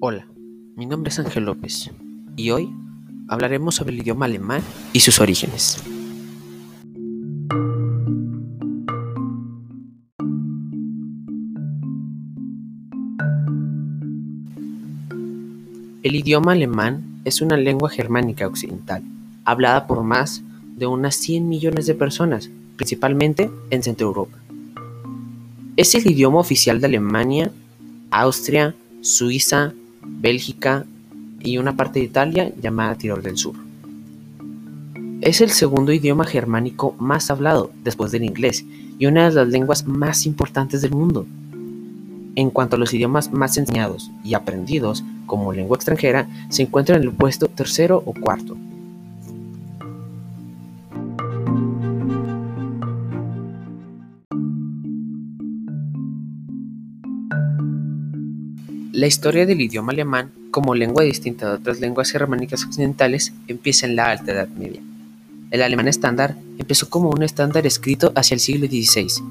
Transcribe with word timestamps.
Hola, 0.00 0.26
mi 0.74 0.86
nombre 0.86 1.10
es 1.10 1.18
Ángel 1.20 1.44
López 1.44 1.92
y 2.34 2.50
hoy 2.50 2.68
hablaremos 3.28 3.76
sobre 3.76 3.92
el 3.92 4.00
idioma 4.00 4.26
alemán 4.26 4.62
y 4.92 5.00
sus 5.00 5.20
orígenes. 5.20 5.80
El 16.02 16.14
idioma 16.16 16.52
alemán 16.52 17.20
es 17.24 17.40
una 17.40 17.56
lengua 17.56 17.90
germánica 17.90 18.48
occidental, 18.48 19.04
hablada 19.44 19.86
por 19.86 20.02
más 20.02 20.42
de 20.76 20.86
unas 20.86 21.16
100 21.16 21.48
millones 21.48 21.86
de 21.86 21.94
personas, 21.94 22.50
principalmente 22.76 23.50
en 23.70 23.82
Centro 23.82 24.08
Europa. 24.08 24.38
Es 25.76 25.94
el 25.94 26.06
idioma 26.06 26.38
oficial 26.38 26.80
de 26.80 26.86
Alemania, 26.86 27.50
Austria, 28.10 28.74
Suiza, 29.00 29.72
Bélgica 30.02 30.86
y 31.40 31.58
una 31.58 31.76
parte 31.76 31.98
de 31.98 32.06
Italia 32.06 32.52
llamada 32.60 32.94
Tirol 32.94 33.22
del 33.22 33.36
Sur. 33.36 33.54
Es 35.22 35.40
el 35.40 35.50
segundo 35.50 35.92
idioma 35.92 36.24
germánico 36.24 36.94
más 36.98 37.30
hablado 37.30 37.70
después 37.82 38.12
del 38.12 38.24
inglés 38.24 38.64
y 38.98 39.06
una 39.06 39.28
de 39.28 39.34
las 39.34 39.48
lenguas 39.48 39.86
más 39.86 40.26
importantes 40.26 40.82
del 40.82 40.92
mundo. 40.92 41.26
En 42.36 42.50
cuanto 42.50 42.76
a 42.76 42.78
los 42.78 42.92
idiomas 42.92 43.32
más 43.32 43.56
enseñados 43.56 44.10
y 44.22 44.34
aprendidos 44.34 45.04
como 45.24 45.52
lengua 45.52 45.76
extranjera, 45.76 46.28
se 46.50 46.62
encuentra 46.62 46.96
en 46.96 47.02
el 47.02 47.12
puesto 47.12 47.48
tercero 47.48 48.02
o 48.04 48.12
cuarto. 48.12 48.56
La 58.96 59.06
historia 59.06 59.44
del 59.44 59.60
idioma 59.60 59.92
alemán, 59.92 60.32
como 60.50 60.74
lengua 60.74 61.04
distinta 61.04 61.46
de 61.46 61.56
otras 61.56 61.80
lenguas 61.80 62.10
germánicas 62.10 62.64
occidentales, 62.64 63.34
empieza 63.46 63.84
en 63.84 63.94
la 63.94 64.10
Alta 64.10 64.32
Edad 64.32 64.48
Media. 64.48 64.80
El 65.50 65.60
alemán 65.60 65.86
estándar 65.86 66.34
empezó 66.56 66.88
como 66.88 67.10
un 67.10 67.22
estándar 67.22 67.66
escrito 67.66 68.10
hacia 68.14 68.36
el 68.36 68.40
siglo 68.40 68.66
XVI. 68.66 69.22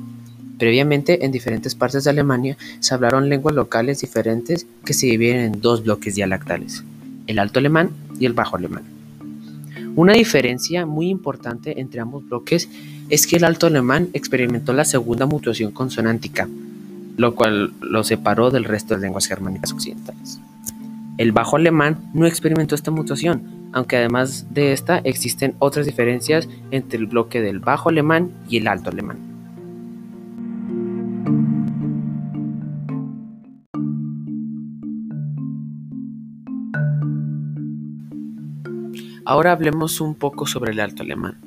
Previamente, 0.59 1.25
en 1.25 1.31
diferentes 1.31 1.73
partes 1.73 2.03
de 2.03 2.11
Alemania 2.11 2.57
se 2.79 2.93
hablaron 2.93 3.27
lenguas 3.27 3.55
locales 3.55 4.01
diferentes 4.01 4.67
que 4.85 4.93
se 4.93 5.07
dividen 5.07 5.39
en 5.39 5.61
dos 5.61 5.83
bloques 5.83 6.13
dialectales, 6.13 6.83
el 7.25 7.39
alto 7.39 7.57
alemán 7.57 7.89
y 8.19 8.27
el 8.27 8.33
bajo 8.33 8.57
alemán. 8.57 8.83
Una 9.95 10.13
diferencia 10.13 10.85
muy 10.85 11.09
importante 11.09 11.81
entre 11.81 12.01
ambos 12.01 12.23
bloques 12.29 12.69
es 13.09 13.25
que 13.25 13.37
el 13.37 13.45
alto 13.45 13.65
alemán 13.65 14.09
experimentó 14.13 14.73
la 14.73 14.85
segunda 14.85 15.25
mutuación 15.25 15.71
consonántica, 15.71 16.47
lo 17.17 17.35
cual 17.35 17.73
lo 17.81 18.03
separó 18.03 18.51
del 18.51 18.65
resto 18.65 18.95
de 18.95 19.01
lenguas 19.01 19.27
germánicas 19.27 19.71
occidentales. 19.71 20.39
El 21.17 21.31
bajo 21.31 21.55
alemán 21.55 21.97
no 22.13 22.25
experimentó 22.25 22.75
esta 22.75 22.91
mutación, 22.91 23.69
aunque 23.71 23.97
además 23.97 24.47
de 24.53 24.73
esta 24.73 24.97
existen 24.99 25.55
otras 25.59 25.85
diferencias 25.85 26.49
entre 26.71 26.99
el 26.99 27.05
bloque 27.05 27.41
del 27.41 27.59
bajo 27.59 27.89
alemán 27.89 28.31
y 28.49 28.57
el 28.57 28.67
alto 28.67 28.89
alemán. 28.89 29.17
Ahora 39.27 39.53
hablemos 39.53 40.01
un 40.01 40.13
poco 40.13 40.45
sobre 40.45 40.71
el 40.71 40.79
alto 40.79 41.01
alemán. 41.01 41.37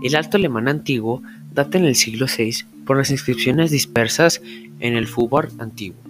El 0.00 0.14
alto 0.14 0.36
alemán 0.36 0.68
antiguo 0.68 1.22
data 1.52 1.76
en 1.78 1.86
el 1.86 1.96
siglo 1.96 2.26
VI 2.26 2.75
por 2.86 2.96
las 2.96 3.10
inscripciones 3.10 3.70
dispersas 3.70 4.40
en 4.80 4.96
el 4.96 5.06
fútbol 5.06 5.48
antiguo, 5.58 6.00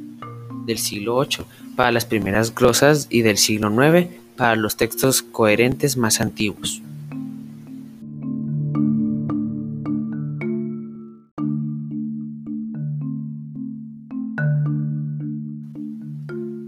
del 0.67 0.79
siglo 0.79 1.21
VIII 1.21 1.45
para 1.75 1.91
las 1.91 2.05
primeras 2.05 2.55
glosas 2.55 3.09
y 3.11 3.23
del 3.23 3.39
siglo 3.39 3.71
IX 3.71 4.09
para 4.37 4.55
los 4.55 4.77
textos 4.77 5.23
coherentes 5.23 5.97
más 5.97 6.21
antiguos. 6.21 6.83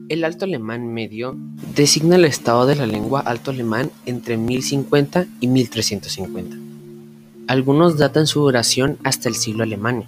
El 0.08 0.24
alto 0.24 0.46
alemán 0.46 0.92
medio 0.92 1.36
designa 1.76 2.16
el 2.16 2.24
estado 2.24 2.66
de 2.66 2.74
la 2.74 2.86
lengua 2.86 3.20
alto 3.20 3.50
alemán 3.50 3.90
entre 4.06 4.38
1050 4.38 5.26
y 5.40 5.46
1350. 5.48 6.67
Algunos 7.48 7.96
datan 7.96 8.26
su 8.26 8.40
duración 8.40 8.98
hasta 9.04 9.30
el 9.30 9.34
siglo 9.34 9.62
alemán, 9.62 10.04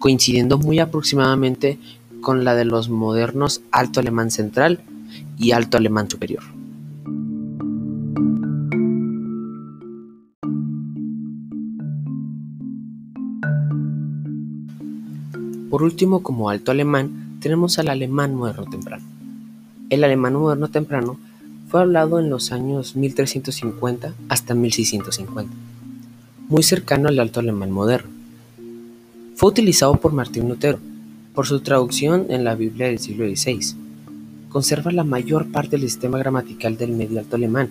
coincidiendo 0.00 0.58
muy 0.58 0.80
aproximadamente 0.80 1.78
con 2.20 2.44
la 2.44 2.56
de 2.56 2.64
los 2.64 2.88
modernos 2.88 3.62
alto 3.70 4.00
alemán 4.00 4.32
central 4.32 4.80
y 5.38 5.52
alto 5.52 5.76
alemán 5.76 6.10
superior. 6.10 6.42
Por 15.70 15.84
último, 15.84 16.24
como 16.24 16.50
alto 16.50 16.72
alemán, 16.72 17.38
tenemos 17.38 17.78
al 17.78 17.88
alemán 17.88 18.34
moderno 18.34 18.64
temprano. 18.64 19.04
El 19.90 20.02
alemán 20.02 20.34
moderno 20.34 20.66
temprano 20.66 21.18
fue 21.68 21.82
hablado 21.82 22.18
en 22.18 22.30
los 22.30 22.50
años 22.50 22.96
1350 22.96 24.12
hasta 24.28 24.54
1650 24.54 25.63
muy 26.48 26.62
cercano 26.62 27.08
al 27.08 27.18
alto 27.18 27.40
alemán 27.40 27.70
moderno. 27.70 28.10
Fue 29.36 29.48
utilizado 29.48 29.96
por 29.96 30.12
Martín 30.12 30.48
Lutero, 30.48 30.78
por 31.34 31.46
su 31.46 31.60
traducción 31.60 32.26
en 32.28 32.44
la 32.44 32.54
Biblia 32.54 32.86
del 32.86 32.98
siglo 32.98 33.26
XVI. 33.26 33.74
Conserva 34.48 34.92
la 34.92 35.04
mayor 35.04 35.50
parte 35.50 35.76
del 35.76 35.88
sistema 35.88 36.18
gramatical 36.18 36.76
del 36.76 36.92
medio 36.92 37.18
alto 37.18 37.36
alemán, 37.36 37.70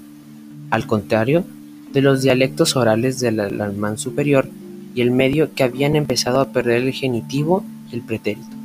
al 0.69 0.85
contrario 0.85 1.45
de 1.93 2.01
los 2.01 2.21
dialectos 2.23 2.75
orales 2.75 3.19
del 3.19 3.39
alemán 3.39 3.97
superior 3.97 4.49
y 4.95 5.01
el 5.01 5.11
medio 5.11 5.53
que 5.53 5.63
habían 5.63 5.95
empezado 5.95 6.41
a 6.41 6.49
perder 6.51 6.83
el 6.83 6.91
genitivo 6.91 7.63
y 7.91 7.95
el 7.95 8.01
pretérito. 8.01 8.62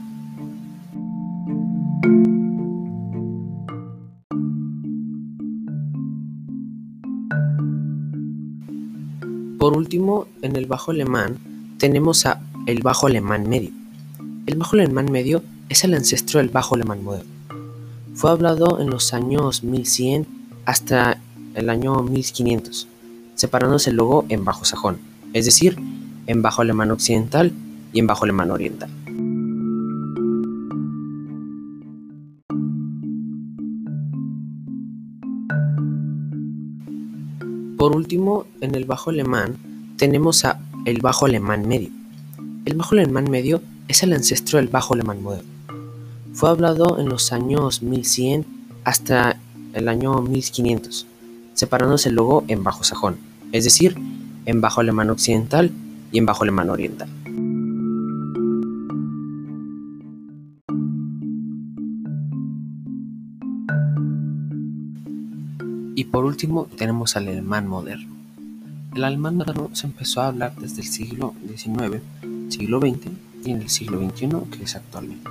Por 9.58 9.76
último, 9.76 10.28
en 10.42 10.54
el 10.54 10.66
bajo 10.66 10.92
alemán 10.92 11.38
tenemos 11.78 12.26
a 12.26 12.40
el 12.66 12.80
bajo 12.80 13.08
alemán 13.08 13.48
medio. 13.48 13.70
El 14.46 14.56
bajo 14.56 14.76
alemán 14.76 15.10
medio 15.10 15.42
es 15.68 15.82
el 15.82 15.94
ancestro 15.94 16.38
del 16.38 16.48
bajo 16.48 16.76
alemán 16.76 17.02
moderno. 17.02 17.30
Fue 18.14 18.30
hablado 18.30 18.80
en 18.80 18.88
los 18.88 19.12
años 19.12 19.64
1100 19.64 20.28
hasta 20.64 21.20
el 21.54 21.70
año 21.70 22.02
1500, 22.02 22.86
separándose 23.34 23.90
luego 23.90 24.26
en 24.28 24.44
bajo 24.44 24.64
sajón, 24.64 24.98
es 25.32 25.44
decir, 25.44 25.76
en 26.28 26.40
bajo 26.40 26.62
alemán 26.62 26.92
occidental 26.92 27.52
y 27.92 27.98
en 27.98 28.06
bajo 28.06 28.24
alemán 28.24 28.52
oriental. 28.52 28.90
Por 37.78 37.94
último, 37.94 38.44
en 38.60 38.74
el 38.74 38.86
bajo 38.86 39.10
alemán 39.10 39.56
tenemos 39.96 40.44
a 40.44 40.60
el 40.84 41.00
bajo 41.00 41.26
alemán 41.26 41.68
medio. 41.68 41.90
El 42.64 42.74
bajo 42.74 42.96
alemán 42.96 43.30
medio 43.30 43.62
es 43.86 44.02
el 44.02 44.12
ancestro 44.12 44.58
del 44.58 44.66
bajo 44.66 44.94
alemán 44.94 45.22
moderno. 45.22 45.48
Fue 46.32 46.50
hablado 46.50 46.98
en 46.98 47.08
los 47.08 47.32
años 47.32 47.80
1100 47.82 48.44
hasta 48.82 49.38
el 49.74 49.88
año 49.88 50.20
1500, 50.20 51.06
separándose 51.54 52.10
luego 52.10 52.42
en 52.48 52.64
bajo 52.64 52.82
sajón, 52.82 53.16
es 53.52 53.62
decir, 53.62 53.96
en 54.44 54.60
bajo 54.60 54.80
alemán 54.80 55.10
occidental 55.10 55.70
y 56.10 56.18
en 56.18 56.26
bajo 56.26 56.42
alemán 56.42 56.70
oriental. 56.70 57.08
Y 65.98 66.04
por 66.04 66.24
último 66.24 66.68
tenemos 66.76 67.16
al 67.16 67.26
alemán 67.26 67.66
moderno. 67.66 68.14
El 68.94 69.02
alemán 69.02 69.34
moderno 69.34 69.68
se 69.72 69.88
empezó 69.88 70.20
a 70.20 70.28
hablar 70.28 70.54
desde 70.54 70.82
el 70.82 70.86
siglo 70.86 71.34
XIX, 71.44 72.00
siglo 72.50 72.78
XX 72.78 73.08
y 73.44 73.50
en 73.50 73.62
el 73.62 73.68
siglo 73.68 73.98
XXI 73.98 74.28
que 74.48 74.62
es 74.62 74.76
actualmente. 74.76 75.28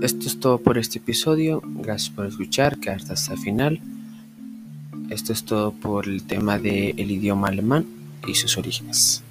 Esto 0.00 0.28
es 0.28 0.40
todo 0.40 0.56
por 0.56 0.78
este 0.78 0.98
episodio. 0.98 1.60
Gracias 1.62 2.08
por 2.08 2.24
escuchar, 2.24 2.78
quedarte 2.78 3.12
hasta 3.12 3.34
el 3.34 3.38
final. 3.38 3.80
Esto 5.10 5.34
es 5.34 5.44
todo 5.44 5.72
por 5.72 6.08
el 6.08 6.22
tema 6.22 6.58
del 6.58 7.10
idioma 7.10 7.48
alemán 7.48 7.84
y 8.26 8.34
sus 8.34 8.56
orígenes. 8.56 9.22